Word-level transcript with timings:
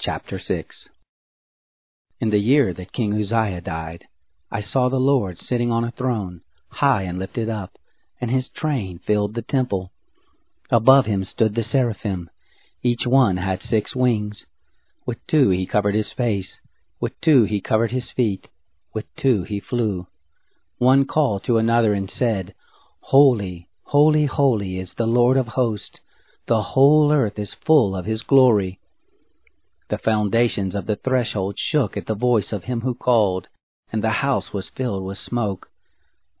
Chapter 0.00 0.38
6 0.38 0.76
In 2.20 2.30
the 2.30 2.38
year 2.38 2.72
that 2.72 2.92
King 2.92 3.14
Uzziah 3.14 3.60
died, 3.60 4.04
I 4.48 4.62
saw 4.62 4.88
the 4.88 5.00
Lord 5.00 5.38
sitting 5.38 5.72
on 5.72 5.82
a 5.82 5.90
throne, 5.90 6.42
high 6.68 7.02
and 7.02 7.18
lifted 7.18 7.48
up, 7.48 7.76
and 8.20 8.30
his 8.30 8.48
train 8.48 9.00
filled 9.00 9.34
the 9.34 9.42
temple. 9.42 9.90
Above 10.70 11.06
him 11.06 11.24
stood 11.24 11.56
the 11.56 11.64
seraphim. 11.64 12.30
Each 12.80 13.08
one 13.08 13.38
had 13.38 13.60
six 13.60 13.96
wings. 13.96 14.44
With 15.04 15.18
two 15.26 15.50
he 15.50 15.66
covered 15.66 15.96
his 15.96 16.12
face, 16.16 16.60
with 17.00 17.20
two 17.20 17.42
he 17.42 17.60
covered 17.60 17.90
his 17.90 18.08
feet, 18.14 18.46
with 18.94 19.12
two 19.16 19.42
he 19.42 19.58
flew. 19.58 20.06
One 20.78 21.06
called 21.06 21.42
to 21.46 21.58
another 21.58 21.92
and 21.92 22.08
said, 22.16 22.54
Holy, 23.00 23.68
holy, 23.82 24.26
holy 24.26 24.78
is 24.78 24.90
the 24.96 25.08
Lord 25.08 25.36
of 25.36 25.48
hosts. 25.48 25.98
The 26.46 26.62
whole 26.62 27.10
earth 27.10 27.36
is 27.36 27.52
full 27.66 27.96
of 27.96 28.06
his 28.06 28.22
glory. 28.22 28.78
The 29.90 29.96
foundations 29.96 30.74
of 30.74 30.84
the 30.84 30.96
threshold 30.96 31.58
shook 31.58 31.96
at 31.96 32.04
the 32.04 32.14
voice 32.14 32.52
of 32.52 32.64
him 32.64 32.82
who 32.82 32.94
called, 32.94 33.48
and 33.90 34.04
the 34.04 34.10
house 34.10 34.52
was 34.52 34.68
filled 34.68 35.02
with 35.02 35.16
smoke. 35.16 35.70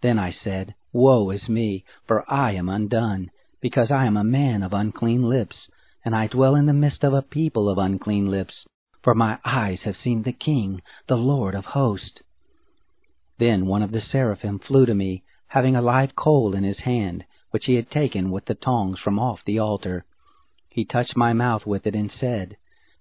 Then 0.02 0.18
I 0.18 0.32
said, 0.32 0.74
Woe 0.92 1.30
is 1.30 1.48
me, 1.48 1.86
for 2.06 2.30
I 2.30 2.52
am 2.52 2.68
undone, 2.68 3.30
because 3.62 3.90
I 3.90 4.04
am 4.04 4.18
a 4.18 4.22
man 4.22 4.62
of 4.62 4.74
unclean 4.74 5.22
lips, 5.22 5.56
and 6.04 6.14
I 6.14 6.26
dwell 6.26 6.54
in 6.56 6.66
the 6.66 6.74
midst 6.74 7.02
of 7.02 7.14
a 7.14 7.22
people 7.22 7.70
of 7.70 7.78
unclean 7.78 8.26
lips, 8.30 8.66
for 9.02 9.14
my 9.14 9.38
eyes 9.46 9.80
have 9.84 9.96
seen 9.96 10.24
the 10.24 10.32
King, 10.34 10.82
the 11.06 11.16
Lord 11.16 11.54
of 11.54 11.64
hosts. 11.64 12.20
Then 13.38 13.64
one 13.64 13.82
of 13.82 13.92
the 13.92 14.02
seraphim 14.02 14.58
flew 14.58 14.84
to 14.84 14.94
me, 14.94 15.22
having 15.46 15.74
a 15.74 15.80
live 15.80 16.14
coal 16.14 16.54
in 16.54 16.64
his 16.64 16.80
hand, 16.80 17.24
which 17.50 17.64
he 17.64 17.76
had 17.76 17.90
taken 17.90 18.30
with 18.30 18.44
the 18.44 18.54
tongs 18.54 18.98
from 18.98 19.18
off 19.18 19.42
the 19.46 19.58
altar. 19.58 20.04
He 20.68 20.84
touched 20.84 21.16
my 21.16 21.32
mouth 21.32 21.64
with 21.64 21.86
it 21.86 21.94
and 21.94 22.12
said, 22.12 22.58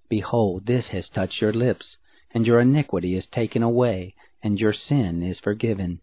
Behold, 0.09 0.65
this 0.65 0.85
has 0.87 1.09
touched 1.09 1.41
your 1.41 1.53
lips, 1.53 1.97
and 2.31 2.45
your 2.45 2.61
iniquity 2.61 3.15
is 3.15 3.25
taken 3.27 3.61
away, 3.61 4.15
and 4.41 4.59
your 4.59 4.73
sin 4.73 5.21
is 5.21 5.37
forgiven. 5.39 5.99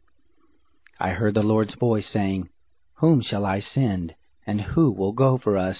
I 1.01 1.11
heard 1.11 1.35
the 1.35 1.43
Lord's 1.43 1.75
voice 1.75 2.07
saying, 2.13 2.51
Whom 2.95 3.23
shall 3.23 3.47
I 3.47 3.61
send, 3.61 4.15
and 4.47 4.61
who 4.61 4.91
will 4.91 5.13
go 5.13 5.39
for 5.39 5.57
us? 5.57 5.77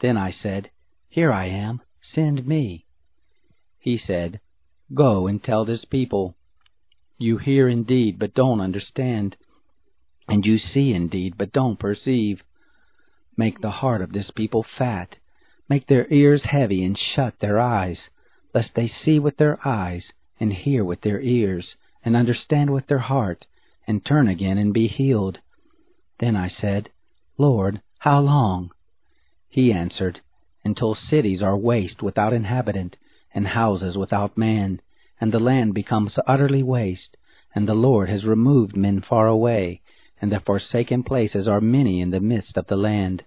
Then 0.00 0.16
I 0.16 0.32
said, 0.42 0.70
Here 1.08 1.32
I 1.32 1.46
am, 1.46 1.80
send 2.14 2.46
me. 2.46 2.86
He 3.78 3.98
said, 3.98 4.40
Go 4.92 5.26
and 5.26 5.42
tell 5.42 5.64
this 5.64 5.84
people. 5.84 6.36
You 7.18 7.38
hear 7.38 7.68
indeed, 7.68 8.18
but 8.18 8.34
don't 8.34 8.60
understand, 8.60 9.36
and 10.28 10.44
you 10.44 10.58
see 10.58 10.92
indeed, 10.92 11.36
but 11.36 11.52
don't 11.52 11.78
perceive. 11.78 12.42
Make 13.36 13.60
the 13.60 13.70
heart 13.70 14.02
of 14.02 14.12
this 14.12 14.30
people 14.30 14.64
fat 14.78 15.16
Make 15.66 15.86
their 15.86 16.06
ears 16.12 16.42
heavy 16.42 16.84
and 16.84 16.98
shut 16.98 17.38
their 17.38 17.58
eyes, 17.58 17.98
lest 18.52 18.74
they 18.74 18.88
see 19.02 19.18
with 19.18 19.38
their 19.38 19.58
eyes, 19.66 20.04
and 20.38 20.52
hear 20.52 20.84
with 20.84 21.00
their 21.00 21.22
ears, 21.22 21.74
and 22.04 22.14
understand 22.14 22.70
with 22.70 22.86
their 22.86 22.98
heart, 22.98 23.46
and 23.86 24.04
turn 24.04 24.28
again 24.28 24.58
and 24.58 24.74
be 24.74 24.88
healed. 24.88 25.38
Then 26.18 26.36
I 26.36 26.48
said, 26.50 26.90
Lord, 27.38 27.80
how 28.00 28.20
long? 28.20 28.72
He 29.48 29.72
answered, 29.72 30.20
Until 30.66 30.94
cities 30.94 31.40
are 31.40 31.56
waste 31.56 32.02
without 32.02 32.34
inhabitant, 32.34 32.98
and 33.34 33.46
houses 33.46 33.96
without 33.96 34.36
man, 34.36 34.82
and 35.18 35.32
the 35.32 35.40
land 35.40 35.72
becomes 35.72 36.12
utterly 36.26 36.62
waste, 36.62 37.16
and 37.54 37.66
the 37.66 37.72
Lord 37.74 38.10
has 38.10 38.26
removed 38.26 38.76
men 38.76 39.00
far 39.00 39.28
away, 39.28 39.80
and 40.20 40.30
the 40.30 40.40
forsaken 40.40 41.04
places 41.04 41.48
are 41.48 41.62
many 41.62 42.02
in 42.02 42.10
the 42.10 42.20
midst 42.20 42.58
of 42.58 42.66
the 42.66 42.76
land. 42.76 43.24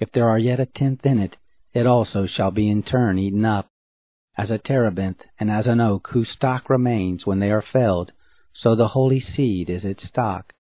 If 0.00 0.10
there 0.12 0.28
are 0.30 0.38
yet 0.38 0.58
a 0.58 0.64
tenth 0.64 1.04
in 1.04 1.18
it, 1.18 1.36
it 1.76 1.86
also 1.86 2.26
shall 2.26 2.50
be 2.50 2.70
in 2.70 2.82
turn 2.82 3.18
eaten 3.18 3.44
up. 3.44 3.68
As 4.38 4.50
a 4.50 4.56
terebinth 4.56 5.20
and 5.38 5.50
as 5.50 5.66
an 5.66 5.78
oak 5.78 6.08
whose 6.12 6.30
stock 6.30 6.70
remains 6.70 7.26
when 7.26 7.38
they 7.38 7.50
are 7.50 7.64
felled, 7.72 8.12
so 8.54 8.74
the 8.74 8.88
holy 8.88 9.20
seed 9.20 9.68
is 9.68 9.84
its 9.84 10.08
stock. 10.08 10.54